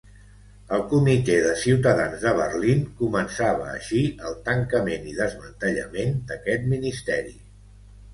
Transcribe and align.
El 0.75 0.83
Comitè 0.91 1.33
de 1.47 1.49
Ciutadans 1.63 2.23
de 2.23 2.31
Berlín 2.39 2.81
començava 3.01 3.67
així 3.73 4.01
el 4.31 4.39
tancament 4.47 5.05
i 5.11 5.13
desmantellament 5.19 6.17
d'aquest 6.33 6.67
Ministeri. 6.73 7.37